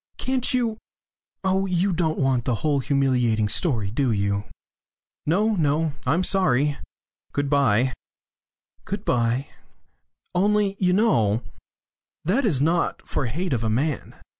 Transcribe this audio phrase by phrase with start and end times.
[0.17, 0.79] Can't you
[1.43, 4.45] Oh, you don't want the whole humiliating story, do you?"
[5.27, 5.93] "No, no.
[6.07, 6.77] I'm sorry.
[7.33, 7.93] Good bye."
[8.83, 9.45] "Good bye."
[10.33, 11.43] "Only you know
[12.25, 14.15] that is not for hate of a man.